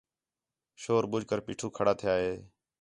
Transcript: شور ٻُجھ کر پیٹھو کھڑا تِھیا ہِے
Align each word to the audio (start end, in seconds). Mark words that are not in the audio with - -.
شور 0.81 1.03
ٻُجھ 1.11 1.27
کر 1.29 1.39
پیٹھو 1.45 1.67
کھڑا 1.77 1.93
تِھیا 1.99 2.13
ہِے 2.21 2.33